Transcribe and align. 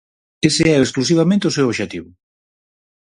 Ese 0.49 0.63
é 0.75 0.77
exclusivamente 0.79 1.47
o 1.49 1.55
seu 1.55 1.65
obxectivo. 1.67 2.09